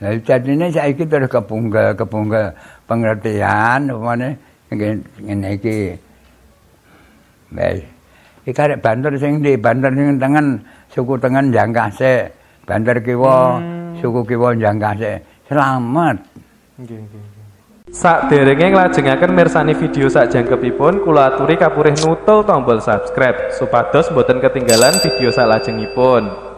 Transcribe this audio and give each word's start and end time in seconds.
Lah 0.00 0.16
jadine 0.24 0.72
saiki 0.72 1.04
terus 1.04 1.28
kepunggal 1.28 1.92
kepunggal 1.92 2.56
pengertian 2.88 3.92
upamane 3.92 4.40
ngene 4.72 5.48
iki. 5.60 5.92
Wes. 7.52 7.84
Iki 8.48 8.56
arek 8.56 8.80
banter 8.80 9.12
sing 9.20 9.44
di 9.44 9.60
banter 9.60 9.92
sing 9.92 10.16
tengen 10.16 10.64
suku 10.88 11.20
tengen 11.20 11.52
jangkase. 11.52 12.32
Banter 12.64 13.04
kiwa 13.04 13.60
hmm. 13.60 14.00
suku 14.00 14.24
kiwa 14.24 14.56
jangkase. 14.56 15.20
Selamat. 15.44 16.16
Nggih 16.80 16.96
nggih. 16.96 17.24
Sak 17.90 18.30
derenge 18.30 18.70
nglajengaken 18.70 19.34
mirsani 19.34 19.74
video 19.74 20.06
sak 20.06 20.30
jangkepipun 20.30 21.02
kula 21.02 21.34
aturi 21.34 21.58
kapurih 21.58 21.92
nutul 21.98 22.46
tombol 22.46 22.78
subscribe 22.78 23.50
supados 23.50 24.06
boten 24.14 24.38
ketinggalan 24.38 24.94
video 25.02 25.28
sak 25.34 25.50
lajengipun. 25.50 26.49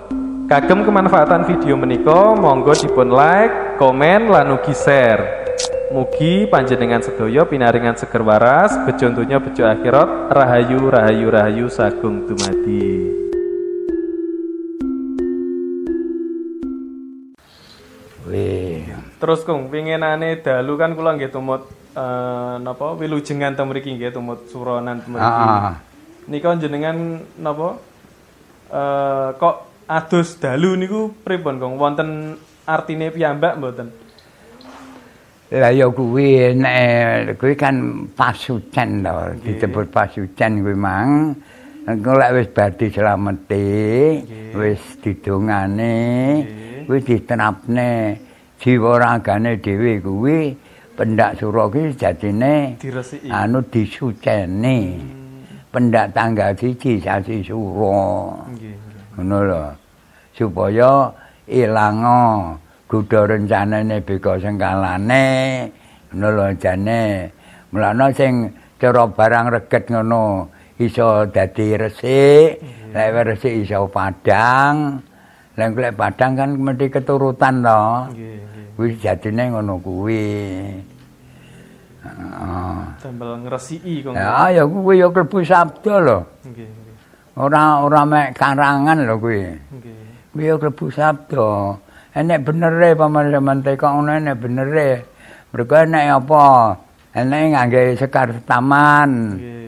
Kagem 0.53 0.85
kemanfaatan 0.85 1.49
video 1.49 1.81
menika 1.81 2.37
monggo 2.37 2.77
dipun 2.77 3.09
like, 3.09 3.81
komen 3.81 4.29
lan 4.29 4.53
ugi 4.53 4.77
share. 4.77 5.49
Mugi 5.89 6.45
panjenengan 6.45 7.01
sedaya 7.01 7.49
pinaringan 7.49 7.97
seger 7.97 8.21
waras, 8.21 8.77
bejo 8.85 9.17
bejo 9.17 9.65
akhirat, 9.65 10.29
rahayu 10.29 10.93
rahayu 10.93 11.33
rahayu 11.33 11.67
sagung 11.73 12.29
dumadi. 12.29 12.85
Wih. 18.29 18.93
Terus 19.25 19.49
kung 19.49 19.73
pinginane 19.73 20.37
dalu 20.45 20.77
kan 20.77 20.93
kula 20.93 21.17
nggih 21.17 21.33
tumut 21.33 21.65
uh, 21.97 22.61
napa 22.61 22.93
wilujengan 23.01 23.57
teng 23.57 23.73
mriki 23.73 23.97
nggih 23.97 24.13
tumut 24.13 24.53
suronan 24.53 25.01
mriki. 25.09 25.25
Heeh. 25.25 25.75
Nika 26.29 26.61
jenengan 26.61 27.25
napa 27.41 27.81
uh, 28.69 29.33
kok 29.41 29.72
adus 29.99 30.41
dalu 30.41 30.77
niku 30.81 31.13
pripun 31.21 31.61
Kong? 31.61 31.77
Wonten 31.77 32.41
artine 32.65 33.13
piyambak 33.13 33.61
mboten? 33.61 33.89
Lah 35.53 35.69
ya 35.69 35.93
kuwi 35.93 36.57
nek 36.57 37.37
kuwi 37.37 37.53
kan 37.61 38.09
pasucen 38.17 39.05
to, 39.05 39.37
disebut 39.45 39.93
pasucen 39.93 40.65
kuwi 40.65 40.73
mang. 40.73 41.37
Engko 41.85 42.17
lek 42.17 42.31
wis 42.33 42.49
badhe 42.55 42.87
slamete, 42.89 43.69
wis 44.57 44.81
didongane, 45.03 45.97
kuwi 46.89 46.99
diterapne 47.05 48.17
jiwa 48.63 48.93
ragane 48.97 49.59
dhewe 49.61 50.01
kuwi 50.01 50.57
pendak 50.97 51.37
sura 51.37 51.69
kuwi 51.69 51.93
jadine 51.93 52.81
diresiki. 52.81 53.29
Anu 53.29 53.61
disuceni. 53.67 54.79
Hmm. 54.97 55.69
Pendak 55.69 56.17
tanggal 56.17 56.57
siji 56.57 56.97
sasi 57.03 57.45
sura. 57.45 58.41
Nggih. 58.49 58.77
Ngono 59.19 59.39
lho. 59.45 59.82
Supaya 60.37 61.13
ilango 61.49 62.57
kudu 62.89 63.21
rencanane 63.25 64.01
beka 64.05 64.37
sengkalane 64.41 65.27
ngono 66.13 66.53
jane 66.61 67.33
mulane 67.73 68.13
sing 68.13 68.53
cara 68.77 69.09
barang 69.09 69.47
reget 69.57 69.85
ngono 69.89 70.49
iso 70.77 71.25
dadi 71.31 71.77
resik 71.77 72.51
lek 72.93 73.33
resik 73.33 73.65
iso 73.65 73.89
padang 73.89 75.01
lek 75.57 75.73
lek 75.73 75.95
padang 75.97 76.33
kan 76.37 76.51
mesti 76.53 76.87
keturutan 76.93 77.65
to 77.65 77.83
nggih 78.13 78.37
nggih 78.41 78.63
wis 78.81 78.97
jadine 79.05 79.53
ngono 79.53 79.77
kuwi. 79.79 80.25
Tambal 82.99 83.45
ngresiki 83.47 84.03
kok. 84.03 84.17
Ya, 84.17 84.51
ya 84.51 84.65
kuwi 84.67 84.99
ya 84.99 85.07
klebu 85.13 85.39
sabda 85.45 85.95
lho. 86.03 86.19
Nggih, 86.49 86.67
nggih. 86.67 86.95
Ora 87.39 87.85
ora 87.85 88.03
mek 88.03 88.35
karangan 88.35 89.07
lho 89.07 89.17
kuwi. 89.21 89.41
Nggih. 89.55 90.02
Biyo 90.33 90.57
klebu 90.57 90.89
sabda. 90.89 91.77
Enek 92.13 92.45
benere 92.45 92.97
paman-paman 92.97 93.61
teko 93.61 93.87
ngono 93.89 94.17
enek 94.17 94.37
benere. 94.41 94.91
Mergo 95.53 95.77
enek 95.77 96.05
apa? 96.09 96.45
Enek 97.13 97.43
ngangge 97.53 97.83
sekar 98.01 98.29
taman. 98.49 99.37
Nggih. 99.37 99.63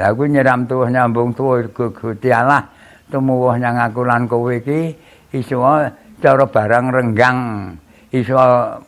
Lah 0.00 0.16
kuwi 0.16 0.32
nyeram 0.32 0.64
tuh 0.64 0.88
nyambung 0.88 1.36
tuh 1.36 1.68
Gusti 1.72 2.32
Allah 2.32 2.64
tumuwuh 3.10 3.58
nyang 3.58 3.76
aku 3.90 4.06
lan 4.06 4.24
kowe 4.30 4.48
iki 4.54 4.94
iso 5.34 5.60
cara 6.22 6.44
barang 6.46 6.86
renggang 6.94 7.38
iso 8.14 8.38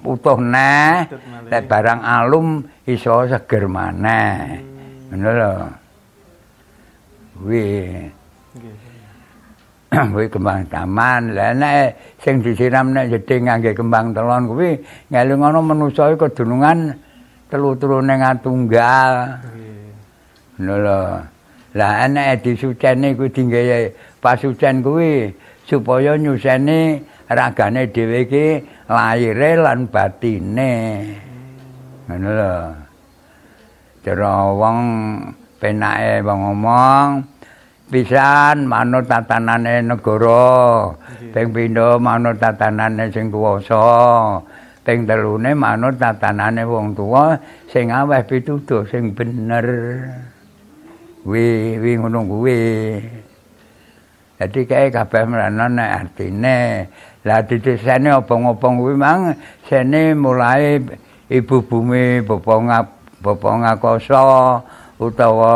utuh 0.07 0.39
neh 0.39 1.05
nek 1.51 1.63
barang 1.69 2.01
alum 2.01 2.65
iso 2.87 3.29
seger 3.29 3.69
maneh. 3.69 4.57
Hmm. 4.57 5.21
Ngono 5.21 5.31
lho. 5.37 5.53
Wih. 7.45 8.09
Kuwi 9.93 10.27
kembang 10.33 10.65
taman. 10.73 11.37
Lah 11.37 11.53
nek 11.53 12.17
sing 12.25 12.41
disiram 12.41 12.97
nek 12.97 13.13
jedhe 13.13 13.45
ngangge 13.45 13.77
kembang 13.77 14.17
telon 14.17 14.49
kuwi 14.49 14.81
ngelu 15.13 15.35
ngono 15.37 15.61
manusa 15.61 16.09
iku 16.13 16.29
kedunungan 16.33 16.97
telu-telune 17.53 18.15
ngatunggal. 18.17 19.13
Ngono 20.57 20.75
lho. 20.81 21.01
Lah 21.77 22.09
nek 22.09 22.41
disuceni 22.41 23.13
kuwi 23.13 23.29
dinggawe 23.29 23.81
pasucen 24.21 24.81
kuwi 24.81 25.29
supaya 25.69 26.17
nyuseni 26.17 27.01
ragane 27.29 27.89
dhewe 27.93 28.25
iki 28.25 28.47
lahire 28.89 29.51
lan 29.61 29.93
batine. 29.93 30.73
Ngono 32.09 32.29
lho. 32.33 32.57
Cara 34.03 34.51
wong 34.51 34.79
penake 35.63 36.27
wong 36.27 36.39
ngomong 36.43 37.32
pisan 37.93 38.65
manut 38.65 39.05
tatanane 39.05 39.85
negara. 39.85 40.89
Ping 41.37 41.53
pindho 41.53 42.01
manut 42.01 42.41
tatanane 42.41 43.13
sing 43.13 43.29
kuwasa 43.29 44.41
ping 44.81 45.05
telune 45.05 45.53
manut 45.53 46.01
tatanane 46.01 46.65
wong 46.65 46.97
tuwa 46.97 47.37
sing 47.69 47.93
aweh 47.93 48.25
pituduh 48.25 48.89
sing 48.89 49.13
bener. 49.13 49.69
Wi 51.29 51.77
wi 51.77 51.93
ngono 52.01 52.25
kuwi. 52.25 52.61
Dadi 54.41 54.61
kae 54.67 54.89
kabeh 54.91 55.23
mrana 55.29 55.69
nek 55.69 55.91
artine. 56.01 56.89
Lah 57.23 57.45
ditesane 57.47 58.11
obong-obong 58.19 58.83
kuwi 58.83 58.95
mang 58.99 59.37
sene 59.71 60.17
mulai 60.17 60.83
ibu 61.31 61.63
bumi 61.63 62.19
bapa 62.27 62.83
bapa 63.23 63.49
ngakoso 63.63 64.59
utawa 64.99 65.55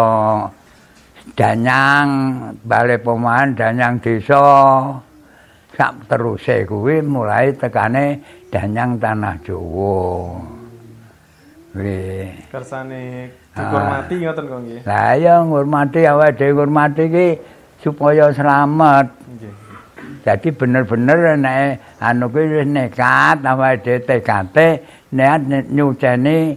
danyang 1.35 2.09
bale 2.63 3.03
pomahan 3.03 3.57
danyang 3.59 3.99
desa 3.99 4.45
sak 5.75 6.07
teruse 6.09 6.63
kuwi 6.65 7.03
mulai 7.03 7.51
tekane 7.53 8.23
danyang 8.49 8.97
tanah 8.97 9.35
Jawa. 9.43 10.39
Wih. 11.77 12.33
Kersane 12.49 13.29
dihormati 13.53 14.15
ah. 14.17 14.21
ngoten 14.25 14.45
kok 14.49 14.61
nggih. 14.65 14.81
Lah 14.89 15.13
ya 15.21 15.35
ngurmati 15.45 16.01
awake 16.09 16.37
dhewe 16.41 16.53
ngurmati 16.57 17.05
iki 17.05 17.29
supaya 17.85 18.33
selamat. 18.33 19.07
Nggih. 19.13 19.55
Jadi 20.25 20.49
bener-bener 20.57 21.37
nek 21.37 22.01
anu 22.01 22.33
kuwi 22.33 22.65
wis 22.65 22.69
nekat 22.73 23.45
awake 23.45 23.85
dhewe 23.85 24.01
tekate 24.09 24.69
nek 25.13 25.69
nyuceni 25.69 26.57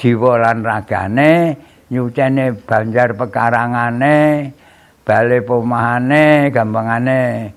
jiwa 0.00 0.32
lan 0.40 0.64
ragane 0.64 1.32
nyucene 1.92 2.56
banjar 2.64 3.12
pekarangane 3.12 4.48
bale 5.04 5.38
pomahane 5.44 6.48
gampangane. 6.48 7.52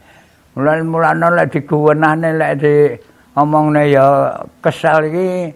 Mulan 0.56 0.84
mulane 0.84 1.28
lek 1.31 1.47
diguwenane 1.56 2.29
lek 2.35 2.53
di 2.59 2.75
omongne 3.35 3.91
ya 3.91 4.07
kesal 4.59 5.07
iki 5.07 5.56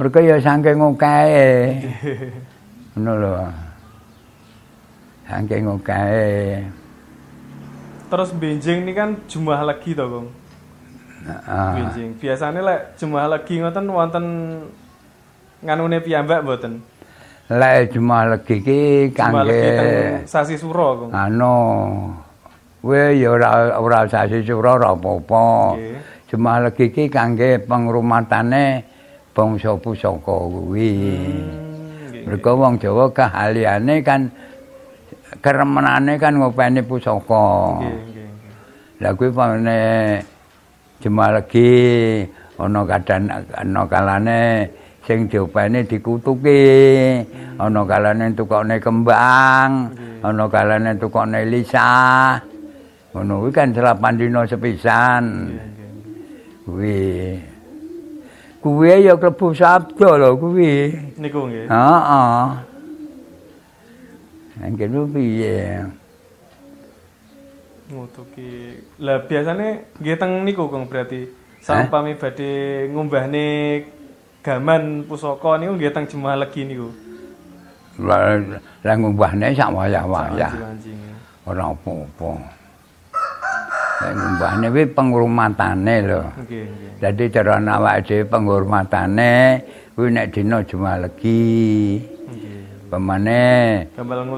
mergo 0.00 0.20
ya 0.20 0.40
saking 0.40 0.80
ngkae 0.80 1.48
ngono 2.96 3.12
lho. 3.20 3.32
Saking 5.28 5.62
ngkae 5.68 6.24
terus 8.14 8.30
benjing 8.30 8.86
ini 8.86 8.92
kan 8.94 9.18
jumlah 9.26 9.66
lagi 9.66 9.90
to 9.90 10.06
Kong. 10.06 10.28
Heeh. 11.26 11.72
Benjing 11.82 12.08
biasane 12.14 12.62
lek 12.62 12.94
jumlah 12.94 13.26
lagi 13.26 13.58
ngoten 13.58 13.84
wonten 13.90 14.24
nganune 15.64 15.98
piyambak 16.04 16.44
mboten 16.44 16.78
lek 17.44 17.92
cuma 17.92 18.24
legi 18.24 18.56
iki 18.64 18.80
kangge 19.12 20.24
sasi 20.24 20.56
sura 20.56 20.96
kok. 20.96 21.08
Anu. 21.12 21.56
We 22.84 23.20
ya 23.20 23.32
ora 23.36 23.76
ora 23.76 24.08
sasi 24.08 24.40
sura 24.40 24.80
ora 24.80 24.96
apa-apa. 24.96 25.76
Cuma 26.28 26.64
legi 26.64 26.88
iki 26.88 27.12
kangge 27.12 27.60
pengrumatane 27.60 28.84
bangsa 29.36 29.76
pusaka 29.76 30.36
kuwi. 30.48 30.92
Hmm, 30.96 32.24
Mergo 32.24 32.52
wong 32.56 32.80
Jawa 32.80 33.12
kahaliane 33.12 34.00
kan 34.00 34.32
keremenane 35.44 36.16
kan 36.16 36.40
ngopeni 36.40 36.80
pusaka. 36.80 37.84
Nggih, 37.84 37.92
nggih. 38.08 38.28
Lah 39.04 39.12
kuwi 39.12 39.28
pamane 39.28 39.80
cuma 41.04 41.28
legi 41.28 42.24
ana 42.56 42.80
kadang 42.88 43.28
ana 43.52 43.82
kalane 43.84 44.40
sing 45.04 45.28
diopeni 45.28 45.84
dikutuki 45.84 46.60
ana 47.60 47.80
kalane 47.84 48.32
tukone 48.32 48.80
kembang 48.80 49.70
ana 50.24 50.44
kalane 50.48 50.96
tukone 50.96 51.44
lisa 51.46 52.40
ngono 53.12 53.46
kuwi 53.46 53.52
kan 53.54 53.70
selapan 53.70 54.18
dina 54.18 54.42
sepisan 54.48 55.24
Kuwi. 56.64 57.36
Kuwi 58.64 59.04
ya 59.04 59.20
klebu 59.20 59.52
sabda 59.52 60.16
lho 60.16 60.40
kuwi. 60.40 60.96
Niku 61.20 61.44
nggih. 61.44 61.68
Heeh. 61.68 62.44
Engke 64.64 64.88
lu 64.88 65.04
piye? 65.12 65.84
Ngutuki. 67.92 68.80
Lah 69.04 69.20
biasane 69.28 69.92
nggih 70.00 70.16
teng 70.16 70.40
niku 70.48 70.72
Kang 70.72 70.88
berarti 70.88 71.28
sampami 71.60 72.16
badhe 72.16 72.88
ngumbahne 72.88 73.44
gaman 74.44 75.08
pusaka 75.08 75.56
niku 75.56 75.72
nggih 75.80 75.88
teng 75.88 76.04
Jemaah 76.04 76.36
Legi 76.44 76.68
niku. 76.68 76.92
Lah 78.04 78.36
lah 78.84 78.94
ngumbahne 79.00 79.56
sak 79.56 79.72
wayah-wayah. 79.72 80.52
Ora 81.48 81.72
apa-apa. 81.72 82.32
Lah 84.04 84.12
ngumbahne 84.12 84.66
kuwi 84.68 84.84
penghormatane 84.92 85.94
lho. 86.04 86.20
Nggih, 86.44 86.64
nggih. 86.68 87.00
Dadi 87.00 87.24
cara 87.32 87.56
awake 87.56 88.04
dhewe 88.04 88.28
penghormatane 88.28 89.32
kuwi 89.96 90.12
nek 90.12 90.28
dina 90.28 90.60
Jumat 90.60 91.08
Legi. 91.08 92.04
Nggih. 92.04 92.92
Pemane 92.92 93.48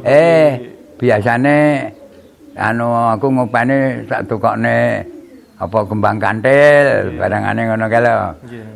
eh 0.06 0.48
biasane 0.94 1.58
anu 2.54 3.10
aku 3.10 3.26
ngupane 3.26 4.06
sak 4.06 4.30
tukokne 4.30 5.02
apa 5.56 5.78
kembang 5.88 6.20
kantil 6.20 7.16
barangane 7.16 7.60
ngono 7.64 7.84
kae 7.88 8.00
lho. 8.04 8.16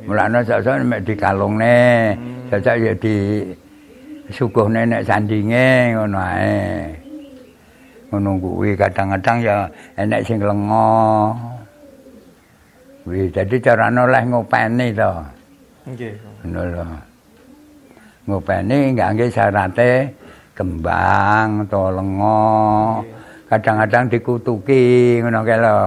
Mulane 0.09 0.38
sok-sok 0.41 0.81
mek 0.88 1.05
dikalungne, 1.05 2.17
sok 2.49 2.77
ya 2.81 2.93
di 2.97 3.44
suguhne 4.32 4.88
nek 4.88 5.05
sandinge 5.05 5.93
ngono 5.93 6.19
ae. 6.19 6.88
Ngono 8.09 8.31
kuwi 8.41 8.75
kadang-kadang 8.81 9.38
ya 9.44 9.56
enek 10.00 10.25
sing 10.25 10.41
lengo. 10.41 11.37
Kuwi 13.05 13.29
dadi 13.29 13.56
carane 13.61 14.00
oleh 14.00 14.23
ngopeni 14.25 14.87
to. 14.97 15.12
Nggih. 15.85 16.15
Ngono 16.43 16.61
lho. 16.65 16.85
Ngopeni 18.25 18.97
ngangge 18.97 19.27
syarate 19.29 20.17
kembang 20.56 21.69
to 21.69 21.82
lengo. 21.93 22.41
Kadang-kadang 23.53 24.09
dikutuki 24.09 25.21
ngono 25.21 25.44
kae 25.44 25.61
lho. 25.61 25.79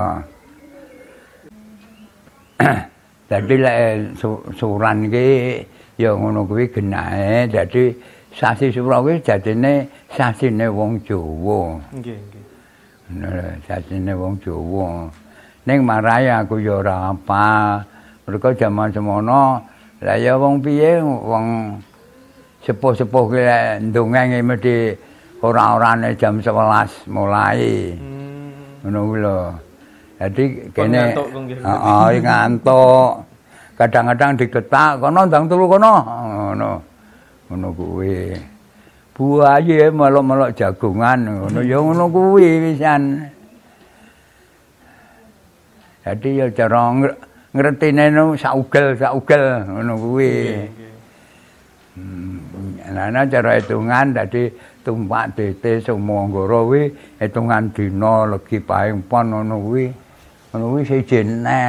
Dadi 3.29 3.55
lek 3.57 4.13
su- 4.19 4.43
suran 4.53 5.09
iki 5.09 5.63
ya 5.97 6.13
ngono 6.13 6.45
kuwi 6.45 6.69
genahe. 6.69 7.49
Dadi 7.49 7.89
sasi 8.35 8.69
sura 8.69 9.01
kuwi 9.01 9.21
dadine 9.21 9.89
sasine 10.13 10.67
wong 10.69 11.01
Jawa. 11.01 11.81
Nggih, 11.97 12.19
sasine 13.65 14.13
wong 14.13 14.37
Jawa. 14.43 15.09
Ning 15.65 15.79
marai 15.81 16.29
aku 16.29 16.59
ya 16.61 16.83
ora 16.83 17.09
apa. 17.15 17.79
Mereka 18.27 18.55
jaman 18.55 18.91
semono 18.93 19.63
lah 20.03 20.17
ya 20.19 20.35
wong 20.35 20.59
piye 20.59 20.99
wong 21.03 21.79
sepuh-sepuh 22.63 23.23
ki 23.31 23.39
lek 23.39 23.67
ndongeng 23.91 24.39
mesti 24.43 24.95
ora-orane 25.43 26.15
jam 26.15 26.39
11 26.39 27.07
mulai. 27.11 27.91
Hmm. 27.95 28.83
Ngono 28.83 28.99
kuwi 29.07 29.19
lho. 29.23 29.39
Pun 30.31 30.71
kene. 30.71 31.03
Heeh, 31.59 32.07
ngantuk. 32.23 33.27
Kadang-kadang 33.73 34.37
digetak 34.37 35.01
kono 35.01 35.25
ndang 35.27 35.49
turu 35.49 35.65
kono. 35.67 35.93
Ngono. 36.05 36.71
Ngono 37.49 37.67
kuwi. 37.73 38.37
Buaye 39.13 39.93
melok-melok 39.93 40.57
jagongan 40.57 41.21
ngono 41.21 41.59
ya 41.61 41.77
ngono 41.77 42.09
kuwi 42.09 42.49
pisan. 42.61 43.21
Dadi 46.01 46.41
ya 46.41 46.49
cara 46.49 46.89
ngertine 47.53 48.09
no 48.09 48.33
saugel 48.33 48.97
saugel 48.97 49.69
ngono 49.69 49.93
kuwi. 50.01 50.33
Nggih. 51.93 52.89
Ana 52.93 53.25
cara 53.25 53.57
hitungan 53.57 54.17
dadi 54.17 54.49
tumpak 54.81 55.37
dite 55.37 55.81
sumonggara 55.81 56.59
kuwi 56.65 56.89
hitungan 57.21 57.69
dina 57.69 58.25
legi 58.33 58.57
paing 58.61 59.05
pon 59.05 59.29
ngono 59.29 59.61
kuwi. 59.61 59.85
Ngono 60.53 60.69
kuwi 60.69 60.85
sejene. 60.85 61.65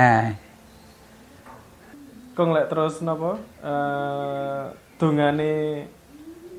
Kong 2.36 2.52
lek 2.52 2.68
terus 2.68 3.00
napa? 3.00 3.40
Eh 3.64 4.62
dongane 5.00 5.52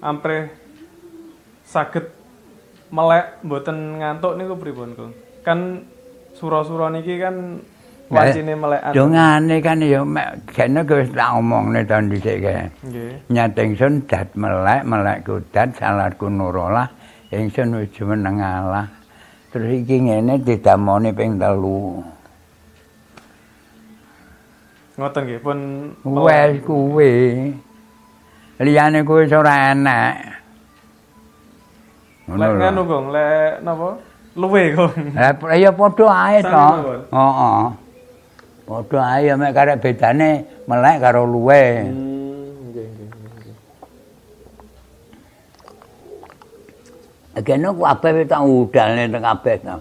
ampreh 0.02 0.50
saged 1.70 2.10
melek 2.90 3.46
mboten 3.46 4.02
ngantuk 4.02 4.42
niku 4.42 4.58
pripun, 4.58 4.98
Kong? 4.98 5.14
Kan 5.46 5.86
sura-sura 6.34 6.90
niki 6.90 7.22
kan 7.22 7.62
wancine 8.10 8.58
melekan. 8.58 8.98
Dongane 8.98 9.62
kan 9.62 9.86
ya 9.86 10.02
mek 10.02 10.50
kene 10.50 10.82
wis 10.82 11.14
tak 11.14 11.30
omongne 11.30 11.86
to 11.86 12.10
dhisik 12.10 12.42
kae. 12.42 12.66
Nggih. 12.90 13.30
Nyatengsun 13.30 13.94
dat 14.10 14.34
melek 14.34 14.82
melekku 14.82 15.46
dat 15.54 15.78
salatku 15.78 16.26
nurolah 16.34 16.90
ingsun 17.30 17.78
wis 17.78 17.94
meneng 18.02 18.42
Allah. 18.42 18.90
Terus 19.54 19.78
iki 19.78 20.10
ngene 20.10 20.42
didamoni 20.42 21.14
ping 21.14 21.38
telu. 21.38 22.02
Ngoten 24.96 25.22
nggih 25.28 25.42
pun 25.44 25.60
Wes 26.08 26.64
kuwi. 26.64 27.12
Liyane 28.64 29.04
kuwi 29.04 29.28
wis 29.28 29.36
ora 29.36 29.76
enak. 29.76 30.16
lek 32.32 32.48
lho. 32.48 32.58
nganu, 32.58 32.82
Kong, 32.88 33.06
lek 33.12 33.60
napa? 33.60 34.00
Luwe, 34.40 34.64
Kong. 34.72 34.96
Lah 35.20 35.58
ya 35.60 35.72
padha 35.76 36.08
ae 36.08 36.40
to. 36.40 36.68
Heeh. 37.12 37.64
Padha 38.66 39.00
ae 39.20 39.28
ya 39.28 39.36
mek 39.36 39.52
karek 39.52 39.84
bedane 39.84 40.48
melek 40.64 41.04
karo 41.04 41.28
luwe. 41.28 41.64
Hmm, 41.84 42.72
nggih, 42.72 42.88
nggih. 42.96 43.56
Kene 47.44 47.68
kabeh 47.76 48.12
wis 48.16 48.32
tak 48.32 48.42
udalne 48.48 49.12
teng 49.12 49.24
kabeh 49.28 49.56
to. 49.60 49.76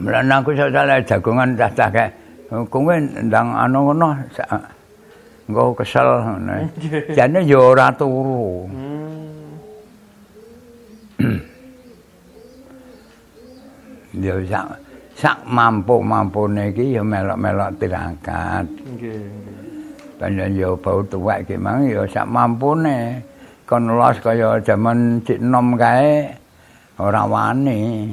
Mulane 0.00 0.32
aku 0.32 0.56
sak 0.56 0.72
salah 0.72 0.96
jagongan 1.04 1.52
cacah 1.60 1.88
kae. 1.92 2.08
Kowe 2.72 2.94
ndang 2.98 3.52
anu 3.52 3.92
ngono 3.92 4.16
engko 5.46 5.76
kesel 5.76 6.08
ngono. 6.24 6.54
Jane 7.16 7.44
ya 7.44 7.60
ora 7.60 7.92
turu. 7.92 8.66
Ya 14.10 14.34
sak 14.42 14.66
sak 15.14 15.38
mampu-mampune 15.46 16.74
iki 16.74 16.98
ya 16.98 17.02
melok-melok 17.06 17.78
tirakat. 17.78 18.66
Nggih. 18.66 19.22
Panjen 20.18 20.58
ya 20.58 20.74
bau 20.74 20.98
tuwek 21.06 21.46
iki 21.46 21.54
mang 21.54 21.86
ya 21.86 22.02
sak 22.10 22.26
mampune. 22.26 23.22
Kon 23.68 23.86
los 23.86 24.18
kaya 24.18 24.58
jaman 24.66 25.22
Cik 25.22 25.38
Nom 25.38 25.78
kae 25.78 26.26
ora 26.98 27.22
wani. 27.22 28.10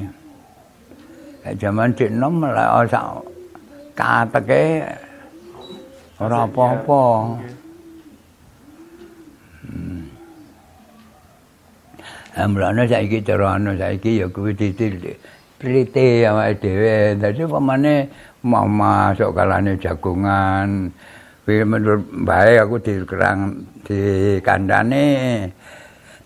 Jaman 1.56 1.96
Cik 1.96 2.12
Nom 2.12 2.44
lek 2.44 2.90
sak 2.92 3.24
kateke 3.96 4.84
ora 6.20 6.44
apa-apa. 6.44 7.02
Amrane 12.38 12.86
saiki 12.86 13.18
cara 13.26 13.58
anu 13.58 13.74
saiki 13.74 14.22
ya 14.22 14.26
kuwi 14.30 14.54
titil 14.54 15.18
prite 15.58 16.22
awake 16.28 16.62
dhewe. 16.62 17.18
Dadi 17.18 17.42
pamane 17.42 17.94
mau 18.46 18.68
masuk 18.68 19.34
kalane 19.34 19.74
jagongan. 19.80 20.92
Kuwi 21.42 21.64
menurut 21.66 22.04
bae 22.28 22.60
aku 22.62 22.78
dikerang 22.78 23.58
di 23.82 24.36
kandane 24.44 25.48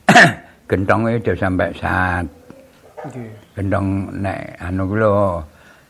gentongnya 0.68 1.16
udah 1.22 1.36
sampai 1.38 1.70
saat 1.78 2.26
Nggih. 3.02 3.58
gendong 3.58 4.14
nek 4.22 4.62
anu 4.62 4.86
ku 4.86 4.94
lho 4.94 5.42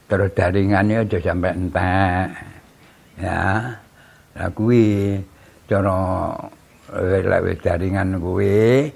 terus 0.08 0.32
daringannya 0.32 1.04
udah 1.04 1.20
sampai 1.20 1.52
entek 1.52 2.26
ya 3.20 3.44
lah 4.32 4.48
kuwi 4.56 5.20
cara 5.68 6.32
lek 6.88 7.42
wis 7.44 7.58
daringan 7.60 8.16
kuwi 8.16 8.88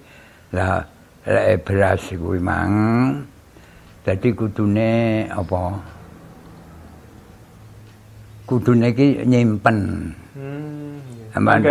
lah 0.57 0.81
lek 1.29 1.61
beras 1.61 2.09
kuwi 2.17 2.41
mang 2.41 2.73
dadi 4.01 4.33
kudune 4.33 5.29
apa 5.29 5.77
kudune 8.49 8.89
iki 8.97 9.29
nyimpen 9.29 9.79
Hmm. 10.37 11.01
nggih. 11.33 11.41
Aman. 11.41 11.65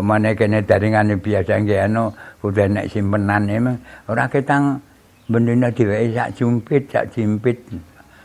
Pemane 0.00 0.32
kene 0.32 0.64
daringane 0.64 1.20
biasa 1.20 1.60
nggih 1.60 1.84
anu 1.84 2.08
kudu 2.40 2.72
nek 2.72 2.88
simpenane 2.88 3.60
mah 3.60 3.76
ora 4.08 4.32
ketang 4.32 4.80
bendina 5.28 5.68
dheweke 5.68 6.16
sak 6.16 6.40
jumpit 6.40 6.88
sak 6.88 7.12
jimpit 7.12 7.60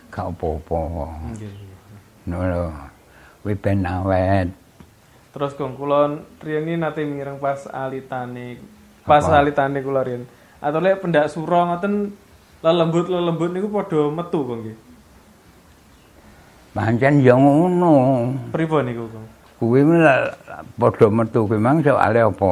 gak 0.08 0.32
apa-apa. 0.32 1.12
Nggih. 1.36 1.52
Ngono 2.32 2.46
lho. 2.48 2.72
Kuwi 3.44 3.60
ben 3.60 3.84
awet. 3.84 4.56
Terus 5.36 5.52
kong 5.60 5.76
kula 5.76 6.16
riyen 6.40 6.64
iki 6.64 6.80
nate 6.80 7.04
mireng 7.04 7.44
pas 7.44 7.68
alitane 7.68 8.56
pas 9.04 9.28
Apa? 9.28 9.44
alitane 9.44 9.84
kula 9.84 10.08
riyen. 10.08 10.24
Atau 10.64 10.80
lek 10.80 11.04
pendak 11.04 11.28
sura 11.28 11.76
ngoten 11.76 12.16
Lelembut-lelembut 12.64 13.52
niku 13.52 13.68
padha 13.68 14.10
metu 14.16 14.40
kok 14.48 14.58
nggih. 14.64 14.78
Pancen 16.72 17.20
ya 17.20 17.36
ngono. 17.36 17.94
Pripun 18.56 18.88
niku? 18.88 19.35
Kuwi 19.56 19.88
padha 20.76 21.08
metu 21.08 21.48
kuwi 21.48 21.60
mang 21.60 21.80
soalé 21.80 22.28
apa? 22.28 22.52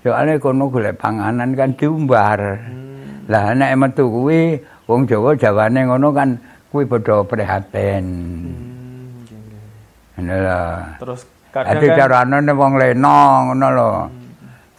Soalé 0.00 0.38
kono 0.38 0.70
golek 0.70 0.94
panganan 0.94 1.58
kan 1.58 1.74
diumbar. 1.74 2.38
Hmm. 2.38 3.26
Lah 3.26 3.50
nek 3.52 3.74
metu 3.74 4.06
kuwi 4.06 4.62
wong 4.86 5.10
Jawa 5.10 5.34
jawane 5.34 5.90
ngono 5.90 6.14
kan 6.14 6.38
kuwi 6.70 6.86
padha 6.86 7.26
prihatin. 7.26 8.06
Hmm. 8.06 10.22
Ngono. 10.22 10.62
Terus 11.02 11.20
kadang 11.50 11.82
kan 11.82 11.98
carane 11.98 12.52
wong 12.54 12.72
leno 12.78 13.18
ngono 13.50 13.66
lho. 13.74 13.90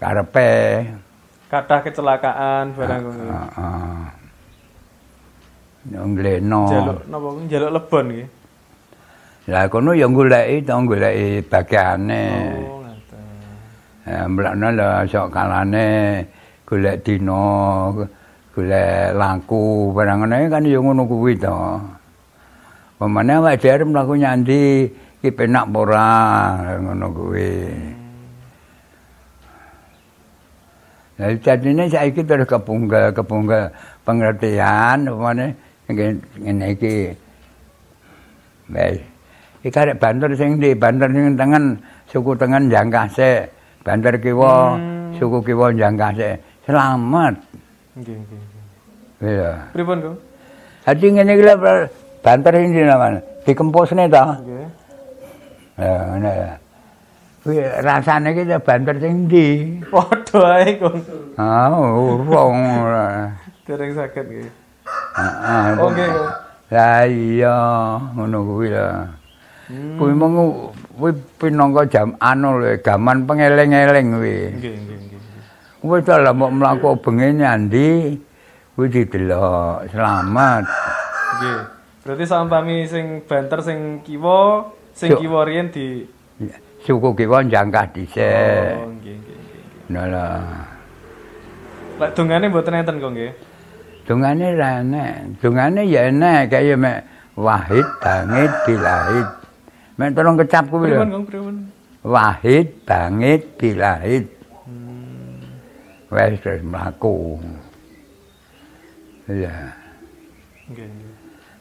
Karepe. 0.01 0.51
kathah 1.51 1.83
kecelakaan 1.83 2.71
barang 2.79 3.01
nggih. 3.03 3.27
Heeh. 3.27 3.99
Wong 5.99 6.11
leno. 6.15 6.63
Jaluk 6.71 6.99
napa 7.11 7.27
Kang? 7.35 7.45
Jaluk 7.51 7.71
lebon 7.75 8.05
nggih. 8.07 8.27
Lah 9.49 9.65
kono 9.65 9.97
ya 9.97 10.05
goleki 10.05 10.61
to 10.61 10.75
goleki 10.85 11.41
bagiane. 11.49 12.25
Oh, 12.61 12.85
ngoten. 12.85 13.25
Ya 14.05 14.29
mlakno 14.29 14.67
lho 14.69 14.89
sok 15.09 15.33
kalane 15.33 15.87
golek 16.69 17.01
dina, 17.01 17.89
golek 18.53 19.17
laku 19.17 19.89
barang 19.97 20.29
ngene 20.29 20.45
kan 20.45 20.61
ya 20.61 20.77
ngono 20.77 21.09
kuwi 21.09 21.33
to. 21.41 21.57
Pemane 23.01 23.41
awake 23.41 23.57
dhewe 23.65 23.81
mlaku 23.89 24.13
nyandi 24.13 24.85
iki 25.25 25.33
penak 25.33 25.73
apa 25.73 25.77
ora 25.89 26.09
ngono 26.77 27.07
kuwi. 27.09 27.53
Lah 31.17 31.33
jadine 31.41 31.89
saiki 31.89 32.21
terus 32.21 32.45
kepunggal 32.45 33.09
kepunggal 33.09 33.73
pengertian 34.05 35.09
pemane 35.09 35.57
ngene 35.89 36.65
iki. 36.77 37.09
Baik. 38.69 39.01
Iki 39.61 39.77
arek 39.77 39.97
banter 40.01 40.33
sing 40.33 40.57
ndi? 40.57 40.73
Banter 40.73 41.09
sing 41.13 41.37
tengen, 41.37 41.77
suku 42.09 42.33
tengen 42.33 42.65
jangkase. 42.69 43.45
Banter 43.85 44.17
kiwa, 44.17 44.77
Hmm. 44.77 45.13
suku 45.17 45.37
kiwa 45.45 45.69
jangkase. 45.73 46.41
Selamat. 46.65 47.37
Nggih, 47.97 48.17
nggih. 48.17 48.41
Iya. 49.21 49.51
Pripun, 49.73 49.97
Kang? 50.01 50.17
Dadi 50.81 51.05
ngene 51.13 51.31
iki 51.37 51.43
banter 52.25 52.53
sing 52.57 52.69
ndi 52.73 52.81
namane? 52.85 53.19
Dikempusne 53.45 54.03
ta? 54.09 54.23
Nggih. 54.41 54.65
Ya 55.77 55.93
ngene 56.09 56.31
ya. 56.33 56.51
Kuwi 57.41 57.57
rasane 57.85 58.27
iki 58.33 58.49
ya 58.49 58.57
banter 58.57 58.95
sing 58.97 59.13
ndi? 59.29 59.47
Padha 59.93 60.41
ae, 60.57 60.73
Kang. 60.81 60.97
Ah, 61.37 61.69
urung. 61.77 62.57
Dereng 63.69 63.93
saged 63.93 64.25
nggih. 64.25 64.49
Heeh. 65.17 65.65
Oh, 65.77 65.89
nggih, 65.93 66.09
Kang. 66.09 66.29
Lah 66.71 67.03
iya, 67.05 67.57
ngono 68.17 68.37
kuwi 68.47 68.73
lho. 68.73 68.89
Hmm. 69.71 69.95
Kuwi 69.95 70.11
mung 70.11 70.35
kuwi 70.99 71.15
pinangka 71.39 71.87
jam 71.87 72.19
anu 72.19 72.59
lho, 72.59 72.75
gaman 72.83 73.23
pengeling-eling 73.23 74.07
kuwi. 74.19 74.35
Nggih, 74.59 74.75
nggih, 74.75 74.97
nggih. 74.99 75.21
Kuwi 75.79 75.99
mbok 76.35 76.51
mlaku 76.51 76.99
bengi 76.99 77.39
nyandi 77.39 77.89
kuwi 78.75 78.91
didelok 78.91 79.87
selamat. 79.87 80.67
Nggih. 81.39 81.59
Berarti 82.03 82.25
sampami 82.27 82.83
sing 82.83 83.23
banter 83.23 83.63
sing 83.63 84.03
kiwa, 84.03 84.67
sing 84.91 85.15
kiwa 85.15 85.47
riyen 85.47 85.71
di 85.71 86.03
Suku 86.81 87.13
kiwa 87.13 87.45
jangkah 87.45 87.85
dhisik. 87.93 88.17
Oh, 88.17 88.89
nggih, 88.89 89.15
nggih, 89.21 89.37
nggih. 89.37 89.61
Nah 89.93 90.05
lah. 90.09 90.41
Lek 92.01 92.11
dongane 92.17 92.49
mboten 92.49 92.75
enten 92.75 92.97
kok 92.97 93.13
nggih. 93.13 93.31
Dungane 94.09 94.45
ra 94.57 94.81
enek. 94.81 95.39
Dungane 95.39 95.85
ya 95.85 96.09
enek 96.09 96.49
kaya 96.49 96.73
mek 96.73 97.05
Wahid 97.37 97.85
bangit 98.03 98.51
dilahid. 98.65 99.40
Mek 100.01 100.17
tolong 100.17 100.33
kecap 100.33 100.65
kuwi 100.65 100.97
lho. 100.97 101.05
Wahid 102.01 102.73
bangit 102.89 103.61
dilahid. 103.61 104.25
Hmm. 104.65 105.45
Wes 106.09 106.41
terus 106.41 106.65
mlaku. 106.65 107.37
Iya. 109.29 109.77
Nggih. 110.73 110.89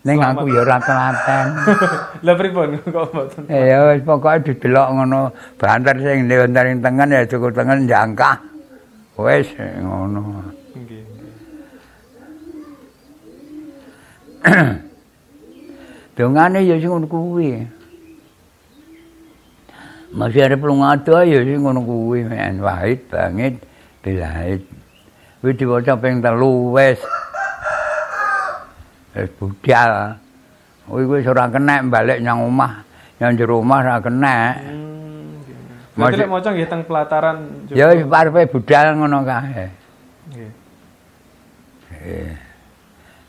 Ning 0.09 0.17
aku 0.17 0.49
ya 0.49 0.65
ora 0.65 0.81
telaten. 0.81 1.47
Lah 2.25 2.35
pripun 2.41 2.81
kok 2.81 3.13
mboten? 3.13 3.45
Eh 3.53 3.77
ya 3.77 3.93
wis 3.93 4.01
pokoke 4.09 4.49
didelok 4.49 4.89
ngono. 4.97 5.37
Banter 5.61 6.01
sing 6.01 6.25
ndek 6.25 6.49
ing 6.49 6.81
tengen 6.81 7.13
ya 7.13 7.29
cukup 7.29 7.53
tengen 7.53 7.85
jangkah. 7.85 8.41
Wis 9.21 9.53
ngono. 9.85 10.49
Nggih. 10.81 11.05
Dongane 16.17 16.65
ya 16.65 16.81
sing 16.81 16.89
ngono 16.89 17.05
kuwi. 17.05 17.80
Masih 20.11 20.43
arep 20.43 20.59
lunga 20.67 20.99
ya 21.23 21.39
sing 21.47 21.63
ngono 21.63 21.87
kuwi 21.87 22.27
men 22.27 22.59
wahid 22.59 23.07
bangit 23.07 23.63
bilahid. 24.03 24.67
Wis 25.39 25.55
diwaca 25.55 25.95
ping 26.03 26.19
telu 26.19 26.75
wis. 26.75 26.99
Wis 29.15 29.31
budal. 29.39 30.19
Kuwi 30.91 31.05
wis 31.07 31.31
ora 31.31 31.47
kena 31.47 31.87
balik 31.87 32.19
nyang 32.19 32.43
omah. 32.43 32.83
Yang 33.23 33.31
jero 33.39 33.63
omah 33.63 33.79
ora 33.87 33.97
kena. 34.03 34.37
Hmm, 34.59 35.39
Masih- 35.95 36.27
maca 36.27 36.49
nggih 36.51 36.67
teng 36.67 36.83
pelataran 36.83 37.37
Ya 37.71 37.95
wis 37.95 38.03
parepe 38.03 38.51
budal 38.51 38.99
ngono 38.99 39.23
kae. 39.23 39.67
Nggih. 40.35 40.51
Eh. 42.03 42.35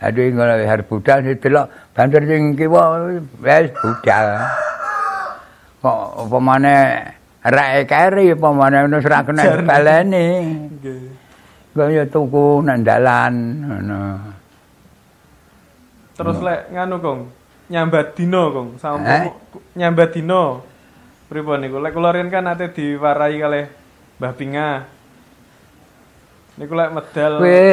Aduh 0.02 0.34
ngono 0.34 0.58
wis 0.58 0.82
budal 0.90 1.18
didelok 1.30 1.70
banter 1.94 2.26
sing 2.26 2.58
kiwa 2.58 3.06
wis 3.38 3.70
budal. 3.70 4.28
Maneh 5.82 6.82
rake 7.42 7.90
keri 7.90 8.38
apa 8.38 8.48
maneh 8.54 8.86
wis 8.86 9.06
ora 9.06 9.26
kena 9.26 9.44
baleni. 9.66 10.28
Nggih. 10.78 11.04
Kaya 11.72 12.04
tuku 12.06 12.62
nang 12.62 12.84
dalan 12.86 13.34
ngono. 13.66 14.04
Terus 16.14 16.38
lek 16.44 16.70
nganu 16.70 16.96
Kong, 17.02 17.20
nyambat 17.72 18.14
dino 18.14 18.44
Kong, 18.52 18.70
Eh? 18.76 18.80
sampe 18.80 19.18
nyambat 19.80 20.10
dino. 20.14 20.62
Pripun 21.32 21.64
niku? 21.64 21.80
Lek 21.80 21.96
kula 21.96 22.12
kan 22.28 22.52
ate 22.52 22.76
diwarai 22.76 23.40
kalih 23.40 23.66
Mbah 24.20 24.34
Pinga. 24.36 24.70
Niku 26.60 26.76
lek 26.76 26.92
medal 26.92 27.34
Kuwi 27.40 27.66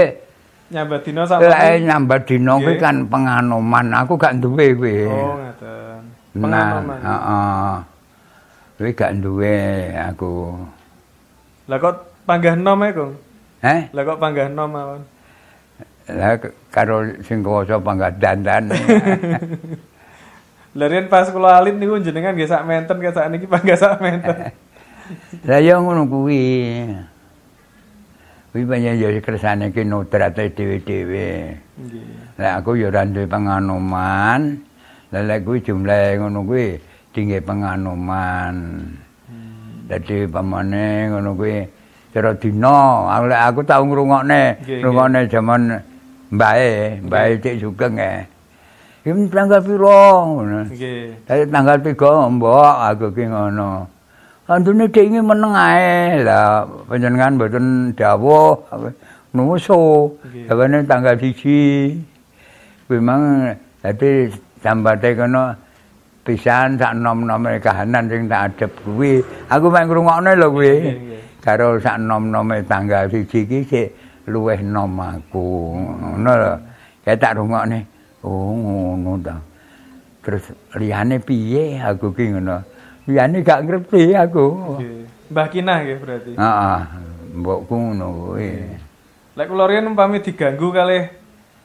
nyambat 0.70 1.00
dino 1.02 1.22
sampe 1.26 1.50
lek 1.50 1.82
nyambat 1.82 2.22
dina 2.24 2.52
kuwi 2.56 2.74
kan 2.78 3.04
penganoman. 3.10 3.90
Aku 3.98 4.14
gak 4.14 4.38
duwe 4.38 4.72
kuwi. 4.78 5.10
Oh, 5.10 5.34
ngaten. 5.42 6.00
Nah, 6.38 6.40
Pengalaman. 6.40 6.98
heeh. 7.02 7.97
Kuwi 8.78 8.94
gak 8.94 9.18
duwe 9.18 9.90
aku. 9.98 10.54
Lah 11.66 11.82
kok 11.82 12.14
panggah 12.22 12.54
nom 12.54 12.78
ae, 12.86 12.94
Kong? 12.94 13.12
Eh? 13.66 13.90
Lah 13.90 14.02
kok 14.06 14.22
panggah 14.22 14.46
nom 14.46 14.70
mawon? 14.70 15.02
Lah 16.06 16.38
karo 16.70 17.10
sing 17.26 17.42
kuwasa 17.42 17.82
panggah 17.82 18.14
dandan. 18.14 18.70
Lah 20.78 20.86
riyen 20.86 21.10
pas 21.10 21.26
kula 21.26 21.58
alit 21.58 21.74
niku 21.74 21.98
jenengan 21.98 22.38
nggih 22.38 22.46
sak 22.46 22.62
menten 22.62 23.02
kayak 23.02 23.18
sakniki 23.18 23.50
panggah 23.50 23.74
sak 23.74 23.98
menten. 23.98 24.54
Lah 25.48 25.58
ya 25.58 25.82
ngono 25.82 26.06
kuwi. 26.06 26.46
Kuwi 28.54 28.62
banyak 28.62 28.94
ya 28.94 29.08
kersane 29.18 29.74
ki 29.74 29.82
nutrate 29.82 30.54
dhewe-dhewe. 30.54 31.58
Nggih. 31.82 32.38
Lah 32.38 32.62
aku 32.62 32.78
ya 32.78 32.94
ora 32.94 33.02
duwe 33.02 33.26
penganoman. 33.26 34.62
Lah 35.10 35.22
lek 35.26 35.42
kuwi 35.42 35.66
jumlahe 35.66 36.14
ngono 36.22 36.46
kuwi 36.46 36.87
tinggi 37.18 37.42
penganoman. 37.42 38.54
Dadi 39.90 40.30
pamane 40.30 41.10
ngono 41.10 41.34
kuwi 41.34 41.66
cara 42.14 42.30
dina, 42.38 43.10
aku 43.10 43.66
tau 43.66 43.82
ngrungokne, 43.82 44.62
ngrungokne 44.62 45.26
jaman 45.26 45.82
mbae, 46.30 47.02
mbae 47.02 47.42
Cik 47.42 47.58
Sugeng 47.58 47.98
e. 47.98 48.22
Iki 49.02 49.32
tanggal 49.32 49.64
piro. 49.64 50.44
Nggih. 50.44 51.24
Dari 51.26 51.44
tanggal 51.48 51.80
3 51.80 52.36
mbok 52.36 52.74
aku 52.86 53.06
ki 53.16 53.24
ngono. 53.32 53.88
Antune 54.46 54.86
dhek 54.92 55.08
iki 55.08 55.20
meneng 55.24 55.56
ae. 55.56 56.22
Lah 56.22 56.68
panjenengan 56.86 57.34
mboten 57.34 57.96
dawuh 57.96 58.60
nuso. 59.32 60.14
Dawane 60.46 60.84
tanggal 60.84 61.16
1. 61.16 61.32
Kuwi 62.86 62.98
mang 63.00 63.56
dadi 63.80 64.28
jambate 64.60 65.16
kono 65.16 65.56
pisan 66.28 66.76
sak 66.76 66.92
nom-nome 66.92 67.56
kahanan 67.56 68.04
sing 68.04 68.28
tak 68.28 68.52
adep 68.52 68.72
kuwi. 68.84 69.24
Aku 69.48 69.72
mek 69.72 69.88
ngrungokne 69.88 70.36
lho 70.36 70.52
kuwi. 70.52 70.74
Nggih, 70.76 70.96
nggih. 71.00 71.22
Karo 71.40 71.80
sak 71.80 71.96
nom-nome 71.96 72.60
tanggal 72.68 73.08
1 73.08 73.24
iki 73.24 73.64
sik 73.64 73.88
luweh 74.28 74.60
nom 74.60 74.92
aku. 75.00 75.80
Ngono 75.80 76.32
lho. 76.36 76.54
Kayak 77.00 77.18
tak 77.24 77.32
rungokne. 77.40 77.80
Oh 78.20 78.52
ngono 78.52 79.16
ta. 79.24 79.40
Terus 80.20 80.52
liyane 80.76 81.16
piye 81.24 81.80
aku 81.80 82.12
ki 82.12 82.36
ngono. 82.36 82.60
Liyane 83.08 83.40
gak 83.40 83.64
ngerti 83.64 84.12
aku. 84.12 84.46
Nggih. 84.76 85.32
Mbah 85.32 85.46
Kinah 85.48 85.76
nggih 85.80 85.96
berarti. 85.96 86.32
Heeh. 86.36 86.80
Mbokku 87.40 87.72
ngono 87.72 88.06
kuwi. 88.12 88.52
Lek 89.32 89.46
kula 89.48 89.64
riyen 89.64 89.88
umpami 89.88 90.20
diganggu 90.20 90.68
kalih 90.74 91.08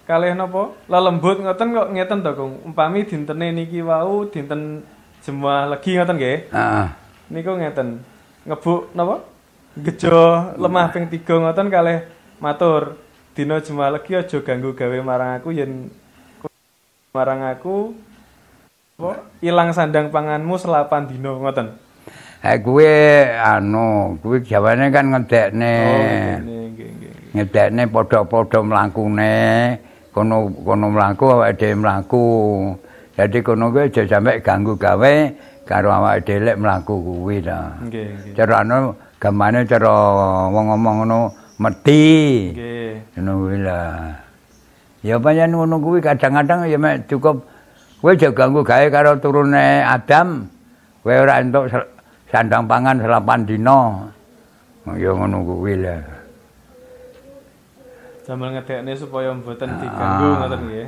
kalih 0.03 0.35
napa 0.35 0.75
lelembut 0.91 1.39
ngoten 1.39 1.67
kok 1.71 1.89
ngeten 1.95 2.19
to 2.19 2.31
Kang 2.35 2.51
umpami 2.67 3.07
dintene 3.07 3.55
niki 3.55 3.79
wau 3.79 4.27
dinten 4.27 4.83
Jemaah 5.23 5.71
legi 5.71 5.95
ngoten 5.95 6.19
nggih? 6.19 6.51
Heeh. 6.51 6.87
niku 7.31 7.55
ngeten. 7.55 8.03
Ngebuk 8.43 8.91
napa 8.91 9.23
gejo 9.79 10.51
lemah 10.59 10.91
ping 10.91 11.07
3 11.07 11.23
ngoten 11.23 11.71
kalih 11.71 12.03
matur. 12.43 12.99
Dina 13.31 13.63
Jemaah 13.63 13.95
legi 13.95 14.19
aja 14.19 14.37
ganggu 14.43 14.75
gawe 14.75 14.97
marang 14.99 15.39
aku 15.39 15.55
yen 15.55 15.87
marang 17.15 17.39
aku 17.47 17.95
apa 18.99 19.25
ilang 19.39 19.71
sandang 19.71 20.11
panganmu 20.11 20.59
selapan 20.59 21.07
dina 21.07 21.31
ngoten. 21.31 21.79
Eh 22.43 22.59
kuwi 22.59 23.23
anu, 23.39 24.19
kuwi 24.19 24.43
jawane 24.43 24.91
kan 24.91 25.07
ngedekne. 25.07 25.75
oh 25.87 26.03
nggih 26.43 26.63
nggih 26.75 26.89
nggih. 26.91 27.11
Ngedekne 27.39 27.87
padha-padha 27.87 28.59
mlakune 28.59 29.39
kono 30.13 30.53
kono 30.61 30.93
mlaku 30.93 31.25
awake 31.33 31.57
dhewe 31.57 31.75
mlaku. 31.81 32.23
Dadi 33.17 33.41
kono 33.41 33.73
kuwi 33.73 33.89
aja 33.89 34.05
sampe 34.05 34.41
ganggu 34.45 34.77
gawe 34.77 35.13
karo 35.65 35.89
awake 35.89 36.21
dhewe 36.25 36.45
lek 36.45 36.57
mlaku 36.61 36.93
kuwi 37.01 37.41
ta. 37.41 37.73
Nggih 37.81 38.37
cara 38.37 38.61
anu 38.61 38.93
gamane 39.17 39.65
cara 39.65 39.93
wong 40.53 40.65
ngomong 40.69 40.95
ngono 41.03 41.19
meti. 41.57 42.05
Nggih. 42.53 43.17
Ngono 43.17 43.31
kuwi 43.41 43.57
lah. 43.65 43.97
Ya 45.03 45.17
pancen 45.19 45.51
ngono 45.51 45.75
kuwi 45.81 45.99
kadang-kadang 45.99 46.69
ya 46.69 46.77
mek 46.77 47.09
cukup. 47.09 47.43
Kowe 47.99 48.13
aja 48.13 48.29
ganggu 48.29 48.61
gawe 48.61 48.85
karo 48.93 49.17
turune 49.17 49.81
Adam 49.81 50.45
kowe 51.01 51.15
ora 51.17 51.41
entuk 51.41 51.71
sandang 52.29 52.69
pangan 52.69 53.01
selapan 53.01 53.45
dina. 53.49 54.09
Ya 54.93 55.11
ngono 55.15 55.41
kuwi 55.41 55.79
lah 55.79 56.22
Sambil 58.23 58.55
ngedekne 58.55 58.95
supaya 58.95 59.35
mboten 59.35 59.67
diganggu 59.83 60.27
Ah. 60.31 60.47
ngoten 60.47 60.61
nggih. 60.71 60.87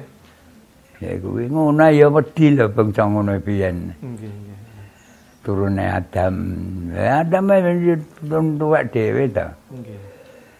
Ya 1.04 1.12
kuwi 1.20 1.52
ngono 1.52 1.84
ya 1.92 2.08
wedi 2.08 2.56
lho 2.56 2.72
bangsa 2.72 3.04
ngono. 3.04 3.36
Nggih 3.36 3.76
nggih. 4.00 4.60
Turune 5.44 5.84
Adam. 5.84 6.36
Ya 6.96 7.28
Adam 7.28 7.52
wis 7.52 8.00
tuwek 8.32 8.84
dhewe 8.96 9.28
ta. 9.28 9.52
Nggih. 9.68 10.00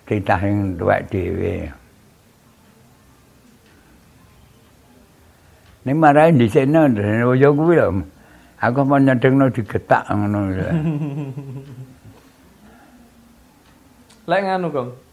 Titah 0.04 0.40
sing 0.44 0.76
tuwek 0.76 1.08
dhewe. 1.08 1.72
Ning 5.88 5.96
marahe 5.96 6.36
dhisikno 6.36 6.92
ya 7.40 7.50
kuwi 7.56 7.80
lho. 7.80 8.04
Aku 8.60 8.84
mau 8.84 9.00
nyedengno 9.00 9.48
digetak 9.48 10.04
ngono. 10.12 10.52
Lek 14.28 14.42
nganu. 14.44 15.05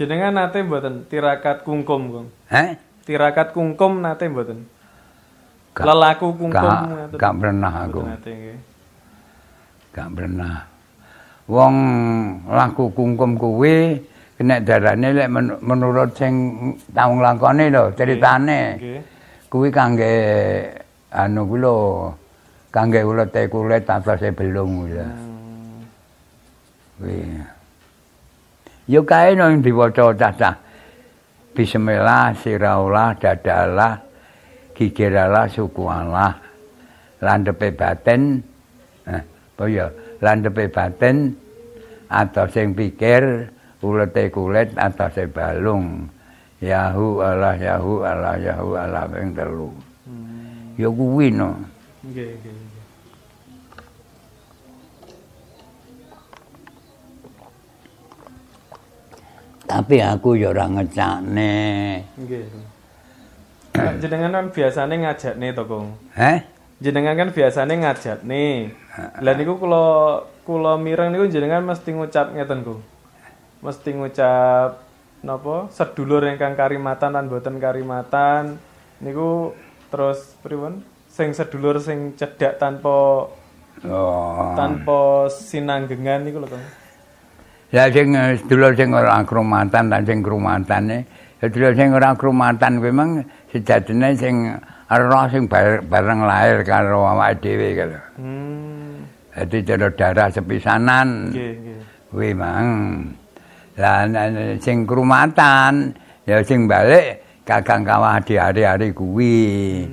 Jenengan 0.00 0.32
nate 0.32 0.64
mboten 0.64 1.04
tirakat 1.12 1.60
kungkum, 1.60 2.08
Kang. 2.08 2.26
Heh? 2.48 2.72
Tirakat 3.04 3.52
kungkum 3.52 4.00
nate 4.00 4.32
mboten. 4.32 4.64
Gak- 5.76 5.84
Lelaku 5.84 6.40
kungkum 6.40 6.56
Gak, 6.56 7.20
gak 7.20 7.34
pernah 7.36 7.72
aku. 7.84 8.00
Mboten 8.00 8.12
nate 8.16 8.30
nggih. 8.32 8.58
Gak 9.92 10.08
pernah. 10.16 10.56
Wong 11.52 11.74
laku 12.48 12.88
kungkum 12.96 13.36
kuwi 13.36 14.00
kena 14.40 14.64
darane 14.64 15.12
lek 15.12 15.28
men- 15.28 15.60
menurut 15.60 16.16
sing 16.16 16.32
tau 16.96 17.12
nglakone 17.12 17.68
lho 17.68 17.92
ceritane. 17.92 18.80
Nggih. 18.80 19.00
Kuwi 19.52 19.68
kangge 19.68 20.14
anu 21.12 21.44
kuwi 21.44 21.60
lho 21.60 21.76
kangge 22.72 23.04
ulete 23.04 23.52
kulit 23.52 23.84
atase 23.84 24.32
belung 24.32 24.80
kuwi 24.80 24.96
lho. 24.96 25.04
Hmm. 25.04 25.84
Kuwi. 26.96 27.20
Yo 28.90 29.06
kae 29.06 29.38
no 29.38 29.46
yang 29.46 29.62
diwaca 29.62 30.10
cacah. 30.18 30.58
Bismillah, 31.54 32.34
siraulah, 32.34 33.14
dadalah, 33.14 34.02
gigiralah, 34.74 35.46
sukualah. 35.46 36.34
Landepe 37.22 37.70
batin, 37.70 38.42
eh, 39.06 39.22
apa 39.22 39.62
ya? 39.70 39.86
Landepe 40.18 40.66
batin, 40.74 41.30
atau 42.10 42.50
sing 42.50 42.74
pikir, 42.74 43.46
ulete 43.78 44.26
kulit, 44.34 44.74
atau 44.74 45.06
sing 45.14 45.30
balung. 45.30 46.10
Yahu 46.58 47.22
Allah, 47.22 47.54
Yahu 47.62 47.94
Allah, 48.02 48.34
Yahu 48.42 48.70
Allah, 48.74 49.06
ping 49.06 49.30
telu. 49.38 49.70
Hmm. 50.02 50.74
Ya 50.74 50.90
kuwi 50.90 51.30
no. 51.30 51.62
Nggih 52.02 52.26
nggih. 52.42 52.58
Tapi 59.70 60.02
aku 60.02 60.34
ya 60.34 60.50
ora 60.50 60.66
ngecakne. 60.66 61.54
Nggih. 62.18 62.42
Jenengan 64.02 64.34
kan 64.34 64.46
biasane 64.50 64.98
ngajakne 64.98 65.54
to, 65.54 65.62
Kang. 65.62 65.94
Heh? 66.18 66.42
Jenengan 66.82 67.14
kan 67.14 67.30
biasane 67.30 67.78
ngajatne. 67.78 68.74
Lah 69.22 69.32
niku 69.38 69.62
kula 69.62 69.86
kula 70.42 70.74
mireng 70.74 71.14
niku 71.14 71.30
jenengan 71.30 71.62
mesti 71.62 71.94
ngucap 71.94 72.34
ngeten, 72.34 72.66
Kang. 72.66 72.82
Mesti 73.62 73.94
ngucap 73.94 74.82
napa 75.22 75.70
sedulur 75.70 76.26
ingkang 76.26 76.58
karimatan 76.58 77.14
lan 77.14 77.30
boten 77.30 77.62
karimatan 77.62 78.58
niku 78.98 79.54
terus 79.94 80.34
pripun? 80.42 80.82
Sing 81.06 81.30
sedulur 81.30 81.78
sing 81.78 82.18
cedhak 82.18 82.58
tanpa 82.58 83.30
Oh. 83.80 84.52
tanpa 84.58 85.30
sinanggengan 85.30 86.26
niku 86.26 86.42
lho, 86.42 86.50
Kang. 86.50 86.64
Ya 87.70 87.86
sing 87.86 88.18
eh, 88.18 88.34
sedulur 88.34 88.74
sing 88.74 88.90
ora 88.90 89.22
krumatan 89.22 89.94
lan 89.94 90.02
sing 90.02 90.26
krumatane, 90.26 91.06
sedulur 91.38 91.70
sing 91.78 91.94
ora 91.94 92.18
krumatan 92.18 92.82
kuwi 92.82 92.90
memang 92.90 93.10
sejatine 93.54 94.10
sing 94.18 94.50
roh 94.90 95.24
sing 95.30 95.46
bar- 95.46 95.86
bareng 95.86 96.26
lahir 96.26 96.66
karo 96.66 97.06
awake 97.06 97.38
dhewe 97.38 97.68
kalau. 97.78 98.02
Hmm. 98.18 99.06
Dadi 99.30 99.62
cara 99.62 99.86
darah 99.94 100.28
sepisanan 100.28 101.30
Nggih, 101.30 101.52
nggih. 101.62 101.80
kuwi 102.10 102.30
mang. 102.34 102.66
Lah 103.78 104.02
sing 104.58 104.82
krumatan 104.82 105.94
ya 106.26 106.42
sing 106.42 106.66
balik 106.66 107.22
kakang 107.46 107.86
kawah 107.86 108.18
di 108.18 108.34
hari-hari 108.34 108.90
kuwi. 108.90 109.86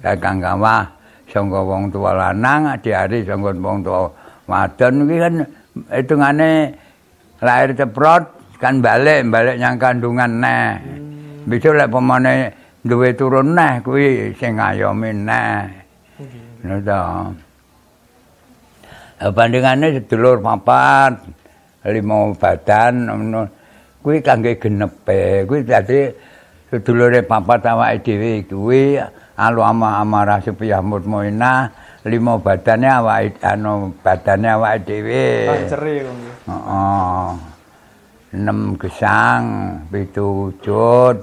Kakang 0.00 0.40
kawah 0.40 0.80
sangka 1.28 1.60
wong 1.60 1.92
tua 1.92 2.16
lanang, 2.16 2.72
di-hari 2.80 3.20
sangka 3.20 3.52
wong 3.52 3.84
tua 3.84 4.08
wadon 4.48 5.04
kuwi 5.04 5.16
kan 5.20 5.34
hitungane 5.92 6.72
lahir 7.38 7.70
ceprot 7.74 8.24
kan 8.58 8.82
balik 8.82 9.26
balik 9.30 9.56
nyang 9.58 9.78
kandungan 9.78 10.32
neh. 10.42 10.70
Bisa 11.46 11.70
lek 11.72 11.88
pemane 11.88 12.52
duwe 12.82 13.14
turun 13.14 13.54
neh 13.54 13.80
kuwi 13.80 14.34
sing 14.34 14.58
ngayomi 14.58 15.10
neh. 15.14 15.58
Nggih. 16.18 16.42
Ngono 16.66 16.76
to. 16.82 17.02
Eh, 19.18 19.30
Bandingane 19.34 19.86
sedulur 19.98 20.38
papat, 20.42 21.14
lima 21.86 22.34
badan 22.34 22.94
ngono. 23.06 23.40
Kuwi 24.02 24.22
kangge 24.22 24.58
genepe. 24.58 25.46
Kuwi 25.46 25.62
dadi 25.62 26.10
sedulure 26.70 27.22
papat 27.22 27.64
awake 27.70 28.02
dhewe 28.04 28.44
kuwi 28.44 29.00
alu 29.38 29.60
ama 29.62 30.02
amarah 30.02 30.42
supaya 30.42 30.82
mutmainah 30.82 31.70
lima 32.04 32.36
badane 32.42 32.88
awake 32.90 33.38
anu 33.40 33.94
badane 34.02 34.48
awake 34.52 34.84
dhewe. 34.84 35.24
Pancere, 35.48 35.94
Kang. 36.04 36.27
Heeh. 36.48 37.28
Enam 38.28 38.76
gesang, 38.76 39.44
pitu 39.88 40.52
wujud, 40.52 41.16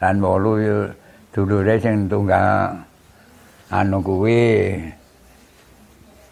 lan 0.00 0.16
wolu 0.20 0.88
dulure 1.32 1.76
sing 1.76 2.08
tunggal 2.08 2.72
anu 3.68 4.00
kuwi. 4.00 4.76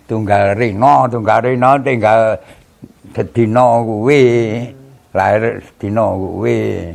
Tunggal 0.08 0.56
rino, 0.56 1.04
tunggal 1.08 1.44
rino 1.44 1.80
tinggal 1.84 2.40
sedina 3.12 3.84
kuwi. 3.84 4.24
Lahir 5.12 5.60
sedina 5.60 6.04
kuwi. 6.16 6.92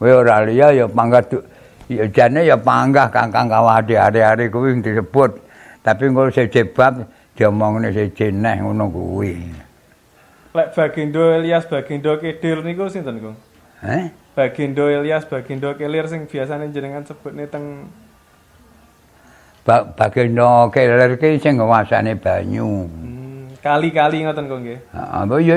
Kowe 0.00 0.12
ora 0.20 0.44
liya 0.44 0.68
ya 0.72 0.84
panggah 0.84 1.24
ya 1.88 2.04
jane 2.12 2.44
ya 2.44 2.60
panggah 2.60 3.08
kangkang 3.08 3.48
kawah 3.48 3.80
hari-hari 3.80 4.52
kuwi 4.52 4.84
disebut. 4.84 5.32
Tapi 5.80 6.12
engko 6.12 6.28
sejebab 6.28 7.08
diomongne 7.36 7.88
sejeneh 7.88 8.60
ngono 8.60 8.84
kuwi. 8.92 9.63
Lek 10.54 10.70
Bagindo 10.70 11.34
Elias 11.34 11.66
Bagindo 11.66 12.14
Kedir 12.22 12.62
niku 12.62 12.86
sinten, 12.86 13.18
Kang? 13.18 13.34
Eh? 13.82 14.06
Bagindo 14.38 14.86
Elias 14.86 15.26
Bagindo 15.26 15.74
Kelir 15.74 16.06
sing 16.06 16.30
biasane 16.30 16.70
jenengan 16.70 17.02
sebutne 17.02 17.50
teng 17.50 17.90
Ba 19.66 19.82
Bagindo 19.82 20.70
keler 20.70 21.18
ki 21.18 21.42
sing 21.42 21.58
nguasane 21.58 22.14
banyu. 22.14 22.86
hmm, 22.86 23.58
kali-kali 23.66 24.22
ngoten 24.22 24.46
kok 24.46 24.60
nggih. 24.62 24.78
Heeh, 24.94 25.40
ya 25.42 25.56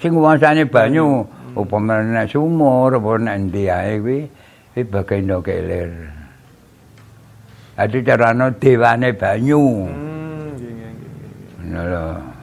sing 0.00 0.16
nguasane 0.16 0.64
banyu, 0.64 1.28
upama 1.52 2.00
nek 2.00 2.32
sumur 2.32 2.96
apa 2.96 3.20
nek 3.20 3.34
endi 3.36 3.68
ae 3.68 4.00
kuwi 4.00 4.32
kuwi 4.72 4.82
Bagindo 4.88 5.44
keler. 5.44 5.92
Adi 7.76 8.00
carane 8.00 8.48
dewane 8.56 9.12
banyu. 9.12 9.92
Hmm, 9.92 10.56
nggih 10.56 10.70
nggih. 10.72 10.90
nggih. 10.96 11.68
Ngono 11.68 12.37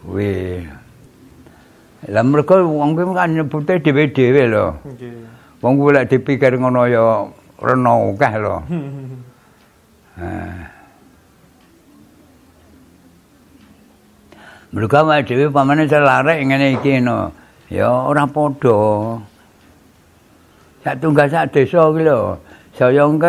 Kuwi 0.00 0.64
Lah 2.08 2.24
mereka 2.24 2.56
wong 2.64 2.96
kuwi 2.96 3.12
kan 3.12 3.28
nyebute 3.36 3.76
dhewe-dhewe 3.84 4.42
lho. 4.48 4.72
Nggih. 4.88 5.60
Wong 5.60 5.76
kuwi 5.76 5.92
lek 5.92 6.08
dipikir 6.08 6.56
ngono 6.56 6.88
ya 6.88 7.28
rena 7.60 7.92
akeh 8.08 8.34
lho. 8.40 8.56
Mereka 14.72 14.98
wae 15.04 15.20
dhewe 15.28 15.52
pamane 15.52 15.84
celarek 15.84 16.40
ngene 16.40 16.80
iki 16.80 17.04
no. 17.04 17.36
Ya 17.68 17.92
ora 17.92 18.24
padha. 18.24 19.20
Sak 20.80 21.04
tunggal 21.04 21.28
sak 21.28 21.52
desa 21.52 21.92
kuwi 21.92 22.08
lho. 22.08 22.40
Saya 22.72 23.04
engke 23.04 23.28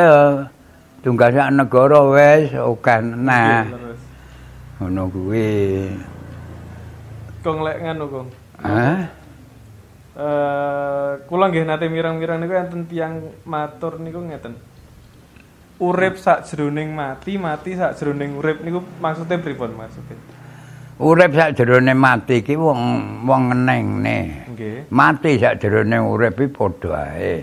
tunggal 1.04 1.36
sak 1.36 1.52
negara 1.52 2.00
wis 2.08 2.56
akeh 2.56 3.00
nah. 3.04 3.68
Ngono 4.80 5.12
kuwi. 5.12 5.52
Kong 7.42 7.66
lek 7.66 7.82
nganu, 7.82 8.06
Kong. 8.06 8.30
Hah? 8.62 9.22
Eh, 10.12 11.12
kula 11.26 11.48
nggih 11.48 11.64
nate 11.64 11.88
mirang-mirang 11.88 12.44
niku 12.44 12.54
enten 12.54 12.84
tiyang 12.86 13.32
matur 13.48 13.96
niku 13.98 14.20
ngeten. 14.20 14.60
Urip 15.82 16.20
sakjroning 16.20 16.94
mati, 16.94 17.40
mati 17.40 17.74
sakjroning 17.74 18.38
urip 18.38 18.62
niku 18.62 18.84
maksudnya 19.00 19.42
pripun 19.42 19.72
maksudnya? 19.74 20.20
Urip 21.02 21.32
sakjroning 21.34 21.98
mati 21.98 22.44
iki 22.44 22.60
wong 22.60 22.82
wong 23.26 23.42
ngenengne. 23.50 24.52
Nggih. 24.52 24.92
Mati 24.92 25.40
sakjroning 25.40 26.06
urip 26.06 26.38
iki 26.38 26.54
padha 26.54 27.18
ae. 27.18 27.42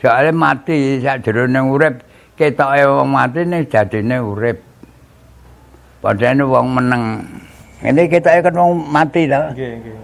Soale 0.00 0.30
mati 0.32 1.02
sakjroning 1.02 1.74
urip 1.74 2.06
ketoke 2.38 2.86
wong 2.86 3.10
mati 3.12 3.44
ning 3.44 3.66
dadine 3.66 4.16
urip. 4.22 4.58
Padahal 6.00 6.48
wong 6.48 6.66
meneng. 6.70 7.04
Ini 7.80 8.02
ketoke 8.12 8.44
kan 8.44 8.54
wong 8.54 8.92
mati 8.92 9.24
to. 9.24 9.40
Nggih, 9.56 9.72
nggih. 9.80 9.96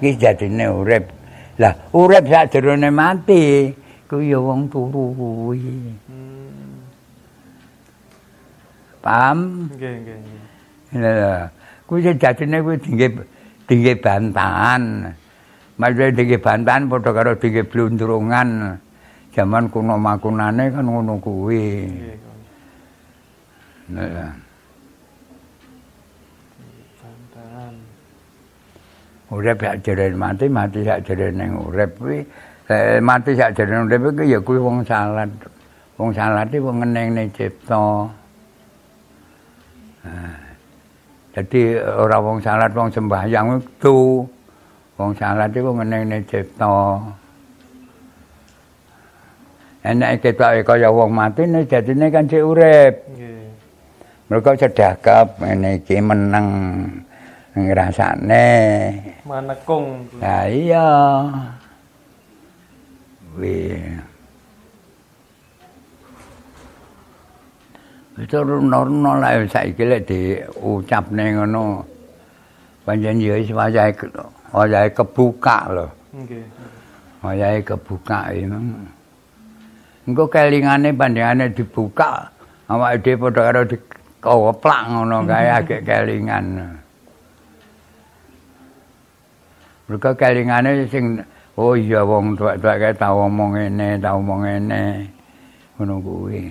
Iki 0.00 0.18
dadine 0.18 0.66
urip. 0.66 1.04
Lah 1.60 1.76
urip 1.92 2.24
sakjroning 2.26 2.90
mati 2.90 3.70
kuwi 4.10 4.34
ya 4.34 4.42
wong 4.42 4.66
turu 4.66 5.14
kuwi. 5.14 5.60
Hmm. 6.10 6.82
Paham? 8.98 9.70
Nggih. 9.70 10.98
Lha 10.98 11.46
kuwi 11.86 12.10
dadine 12.18 12.56
kuwi 12.58 12.76
dingge 12.82 13.08
dingge 13.70 13.92
bantahan. 14.02 15.14
Maksudnya 15.78 16.10
dingge 16.10 16.38
bantahan 16.42 16.90
padha 16.90 17.10
karo 17.14 17.38
dingge 17.38 17.62
blundrungan. 17.62 18.74
Zaman 19.30 19.70
kuno 19.70 19.94
makunane 19.94 20.74
kan 20.74 20.82
ngono 20.82 21.22
kuwi. 21.22 21.86
Nggih, 21.86 22.16
Kong. 22.18 22.40
Lha 23.94 24.26
Bantahan. 26.98 27.74
Urip 29.30 29.62
sakjroning 29.62 30.18
mati, 30.18 30.46
mati 30.50 30.80
sakjroning 30.82 31.54
urip 31.70 31.90
kuwi 31.98 32.18
eh, 32.66 32.98
mati 32.98 33.38
sakjroning 33.38 33.86
urip 33.86 34.00
kuwi 34.14 34.34
ya 34.34 34.38
kuwi 34.42 34.58
wong 34.58 34.82
salat. 34.82 35.30
Wong 36.00 36.16
salat 36.16 36.48
iki 36.48 36.64
wong 36.64 36.80
ngenengne 36.80 37.28
cipta. 37.36 38.08
Jadi 41.30 41.76
ora 41.78 42.16
wong 42.18 42.40
salat 42.40 42.72
wong 42.72 42.88
sembahyang 42.88 43.60
itu. 43.60 44.24
Wong 44.96 45.12
salat 45.14 45.52
iku 45.52 45.76
ngenengne 45.76 46.24
cipta. 46.24 46.98
Enak 49.80 50.20
ketoke 50.20 50.60
kaya 50.64 50.88
wong 50.92 51.12
mati 51.12 51.44
nek 51.48 51.68
dadine 51.68 52.12
kan 52.12 52.24
sik 52.28 52.44
urip. 52.44 52.94
Nggih. 53.12 53.44
Mereka 54.28 54.50
cedakap 54.56 55.40
ngene 55.40 55.80
iki 55.80 56.00
meneng 56.00 56.46
ngrasane. 57.54 58.48
Manekung. 59.26 60.06
Lah 60.22 60.46
iya. 60.46 60.88
Wih. 63.38 63.98
Itu 68.20 68.36
runo-runo 68.44 69.16
lah 69.16 69.40
saiki 69.48 69.84
lek 69.86 70.04
diucapne 70.04 71.24
ngono. 71.40 71.86
Pancen 72.84 73.22
ya 73.22 73.38
wis 73.38 73.52
wayahe 73.52 73.92
wayahe 74.52 74.88
kebuka 74.92 75.58
lho. 75.70 75.86
Nggih. 76.16 76.44
Wayahe 77.22 77.60
kebuka 77.62 78.32
iki. 78.34 78.48
Engko 80.08 80.26
kelingane 80.32 80.96
pandengane 80.96 81.52
dibuka, 81.52 82.24
awake 82.66 83.04
dhewe 83.04 83.28
padha 83.28 83.40
karo 83.52 83.62
dikoplak 83.68 84.80
ngono 84.88 85.28
kae 85.28 85.48
agek 85.52 85.84
kelingan. 85.84 86.79
Mereka 89.90 90.14
kelingane 90.14 90.86
sing 90.86 91.18
oh 91.58 91.74
iya 91.74 92.06
wong 92.06 92.38
tuwek-tuwek 92.38 92.78
kae 92.78 92.94
tau 92.94 93.26
omong 93.26 93.58
ngene, 93.58 93.98
tau 93.98 94.22
omong 94.22 94.46
ngene. 94.46 95.10
Ngono 95.74 95.94
kuwi. 95.98 96.46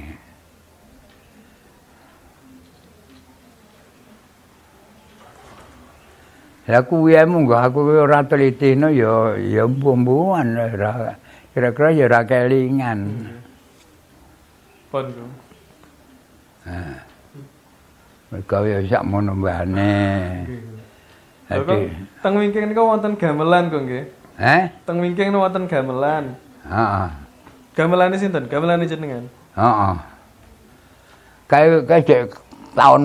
Lah 6.67 6.83
kuwi 6.83 7.15
ae 7.15 7.23
munggo 7.23 7.55
aku 7.55 7.79
ora 7.95 8.27
telitino 8.27 8.91
ya 8.91 9.39
ya 9.39 9.63
mbumbuan 9.65 10.59
ora 10.59 11.15
kira-kira 11.55 11.95
ya 11.95 12.03
ora 12.11 12.21
kelingan. 12.27 12.99
Pun, 14.91 15.05
Kong. 15.15 15.33
Mereka 18.29 18.57
ya 18.67 18.83
sak 18.83 19.07
mono 19.07 19.31
mbane. 19.31 19.95
Kong, 21.49 21.81
teng 22.21 22.33
wingking 22.37 22.69
niku 22.69 22.85
wonten 22.85 23.17
gamelan, 23.17 23.73
Kong 23.73 23.89
nggih. 23.89 24.05
Eh? 24.37 24.61
Teng 24.85 25.01
wingking 25.01 25.33
niku 25.33 25.41
wonten 25.41 25.65
gamelan. 25.65 26.37
Heeh. 26.69 27.09
Gamelane 27.73 28.15
sinten? 28.21 28.45
Gamelane 28.45 28.85
jenengan. 28.85 29.25
Heeh. 29.57 29.93
Kae 31.49 31.81
kae 31.89 32.01
cek 32.05 32.37
tahun 32.77 33.01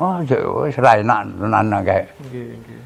oh 0.00 0.18
cek 0.24 0.40
wis 0.64 0.80
ra 0.80 0.96
enak 0.96 1.28
tenan 1.36 1.84
kae. 1.84 2.08
Nggih, 2.24 2.56
nggih. 2.56 2.80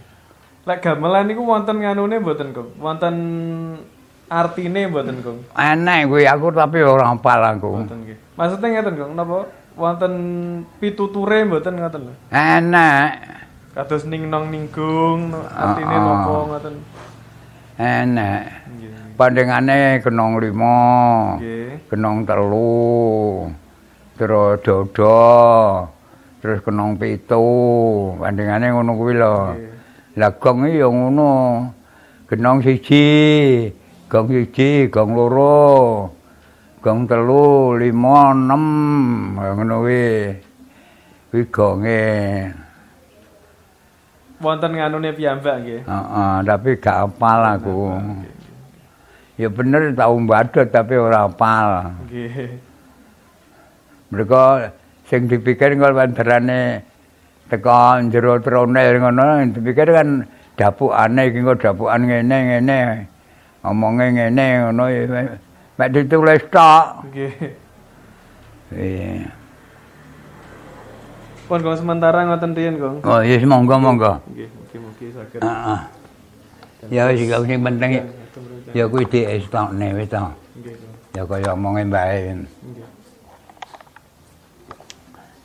Lek 0.66 0.78
gamelan 0.82 1.30
niku 1.30 1.46
wonten 1.46 1.78
nganune 1.78 2.18
mboten, 2.18 2.50
Kong? 2.50 2.74
Wonten 2.82 3.14
artine 4.26 4.90
mboten, 4.90 5.22
Kong? 5.22 5.38
Enak 5.54 6.10
kuwi 6.10 6.26
aku 6.26 6.50
tapi 6.50 6.82
ora 6.82 7.14
hafal 7.14 7.38
aku. 7.54 7.86
Mboten 7.86 7.98
nggih. 8.02 8.18
Maksudnya 8.34 8.66
ngeten, 8.74 8.94
Kong, 8.98 9.12
napa 9.14 9.46
wonten 9.78 10.12
pituture 10.82 11.46
mboten 11.46 11.78
ngoten 11.78 12.00
lho. 12.10 12.14
Enak. 12.34 13.41
Kados 13.72 14.04
ning 14.04 14.28
nong 14.28 14.52
ninggung, 14.52 15.32
artine 15.32 15.88
Ah, 15.88 15.96
ah. 15.96 16.04
napa 16.04 16.32
ngoten. 16.44 16.74
Enak. 17.80 18.42
Pandengane 19.16 19.96
kenong 20.04 20.36
lima, 20.44 20.76
Nggih. 21.40 21.88
kenong 21.88 22.28
telu, 22.28 23.48
terus 24.20 24.60
dodo, 24.60 25.24
terus 26.44 26.60
kenong 26.60 27.00
pitu. 27.00 27.48
Pandengane 28.20 28.76
ngono 28.76 28.92
kuwi 28.92 29.12
lho. 29.16 29.36
Nggih. 29.56 30.20
Lah 30.20 30.30
gong 30.36 30.68
iki 30.68 30.76
ya 30.84 30.88
ngono. 30.92 31.32
Genong 32.28 32.60
siji, 32.60 33.08
gong 34.12 34.28
siji, 34.28 34.92
gong 34.92 35.16
loro. 35.16 36.12
Gong 36.84 37.08
telu, 37.08 37.80
lima, 37.80 38.36
enam, 38.36 38.64
Ya 39.40 39.56
ngono 39.56 39.74
kuwi. 39.80 40.04
Kuwi 41.32 41.42
gonge. 41.48 42.04
Wonten 44.42 44.74
nganune 44.74 45.14
piyambak 45.14 45.56
nggih. 45.62 45.80
Heeh, 45.86 46.34
tapi 46.42 46.70
gak 46.82 46.98
hafal 47.06 47.40
aku. 47.54 47.78
Ya 49.38 49.48
bener 49.48 49.94
tau 49.94 50.18
badut 50.26 50.66
tapi 50.74 50.98
ora 50.98 51.30
hafal. 51.30 51.94
Nggih. 52.10 52.58
Mereka 54.10 54.42
sing 55.06 55.30
dipikir 55.30 55.78
kalau 55.78 55.94
bandarane 55.94 56.82
teko 57.46 58.02
jero 58.10 58.42
tronel 58.42 58.98
ngono 58.98 59.46
dipikir 59.54 59.88
kan 59.94 60.26
dapukane 60.58 61.22
iki 61.30 61.40
kok 61.46 61.62
dapukan 61.62 62.02
ngene 62.02 62.36
ngene. 62.50 62.78
Omonge 63.62 64.06
ngene 64.10 64.46
ngono 64.66 64.84
mek 65.78 65.88
ditulis 65.94 66.42
tok. 66.50 67.06
Nggih. 67.08 67.32
Iya. 68.74 69.41
Pun 71.52 71.60
Kong 71.60 71.76
sementara 71.76 72.24
ngoten 72.24 72.56
riyen, 72.56 72.80
Kong. 72.80 73.04
Oh, 73.04 73.20
ya 73.20 73.36
monggo 73.44 73.76
monggo. 73.76 74.24
Nggih, 74.24 74.48
mugi-mugi 74.56 75.12
saged. 75.12 75.44
Heeh. 75.44 75.80
Ya 76.88 77.12
wis 77.12 77.28
gak 77.28 77.44
sing 77.44 77.60
penting 77.60 78.08
ya 78.72 78.88
kuwi 78.88 79.04
diestokne 79.04 79.92
wis 79.92 80.08
to. 80.08 80.32
Nggih. 80.32 80.76
Ya 81.12 81.28
kaya 81.28 81.52
omonge 81.52 81.84
mbae. 81.92 82.40
Nggih. 82.40 82.88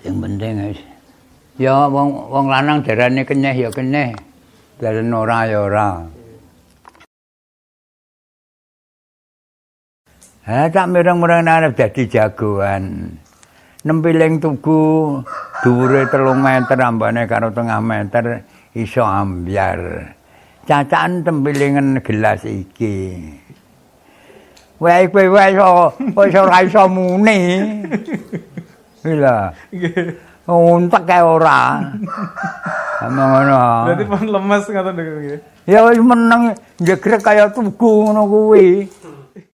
Yang 0.07 0.15
penting 0.23 0.51
wis. 0.71 0.79
Ya 1.59 1.75
wong 1.91 2.31
wong 2.31 2.47
lanang 2.47 2.87
darane 2.87 3.27
kenyeh 3.27 3.67
ya 3.67 3.67
kenyeh. 3.67 4.15
Darane 4.79 5.11
ora 5.11 5.43
ya 5.43 5.59
ora. 5.59 6.07
Ha 10.47 10.71
tak 10.71 10.87
mireng-mireng 10.87 11.51
arep 11.51 11.75
dadi 11.75 12.07
jagoan. 12.07 13.11
Nempiling 13.83 14.39
tugu 14.39 15.19
dhuwure 15.63 16.05
3 16.09 16.37
meter 16.37 16.77
ambane 16.81 17.25
karo 17.25 17.49
tengah 17.49 17.81
meter 17.81 18.45
iso 18.77 19.01
ambyar. 19.01 20.13
Cacakan 20.67 21.23
tempilingen 21.23 22.03
gelas 22.03 22.43
iki. 22.43 23.23
Wae 24.77 25.09
kowe 25.09 25.25
wae 25.31 25.55
iso 25.55 25.95
wis 25.97 26.35
ora 26.37 26.57
iso 26.61 26.83
muni. 26.91 27.39
Lha. 29.07 29.55
Untek 30.47 31.03
kae 31.07 31.23
ora. 31.23 31.81
Emang 33.01 33.29
ngono. 33.31 33.63
Berarti 33.89 34.03
pun 34.05 34.21
lemes 34.27 34.63
ngoten 34.67 34.93
nggih. 34.95 35.39
Ya 35.67 35.83
wis 35.87 35.99
meneng 35.99 36.53
jegrek 36.83 37.23
kaya 37.25 37.49
tugu 37.49 38.07
ngono 38.07 38.27
kuwi. 38.29 38.85